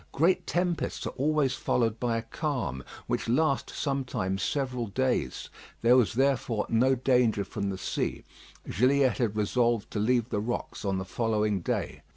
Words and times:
Great 0.11 0.47
tempests 0.47 1.05
are 1.05 1.11
always 1.11 1.53
followed 1.53 1.99
by 1.99 2.17
a 2.17 2.23
calm, 2.23 2.83
which 3.05 3.29
lasts 3.29 3.77
sometimes 3.77 4.41
several 4.41 4.87
days. 4.87 5.49
There 5.83 5.95
was, 5.95 6.13
therefore, 6.13 6.65
no 6.69 6.95
danger 6.95 7.43
from 7.45 7.69
the 7.69 7.77
sea. 7.77 8.23
Gilliatt 8.67 9.19
had 9.19 9.35
resolved 9.35 9.91
to 9.91 9.99
leave 9.99 10.29
the 10.29 10.39
rocks 10.39 10.83
on 10.83 10.97
the 10.97 11.05
following 11.05 11.59
day. 11.61 12.01